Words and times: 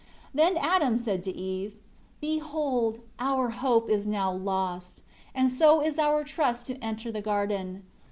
9 0.33 0.55
Then 0.55 0.57
Adam 0.59 0.97
said 0.97 1.21
to 1.25 1.31
Eve, 1.31 1.77
"Behold, 2.21 3.01
our 3.19 3.49
hope 3.51 3.87
is 3.87 4.07
now 4.07 4.33
lost; 4.33 5.03
and 5.35 5.47
so 5.47 5.79
is 5.83 5.99
our 5.99 6.23
trust 6.23 6.65
to 6.65 6.79
enter 6.83 7.11
the 7.11 7.21
garden. 7.21 7.83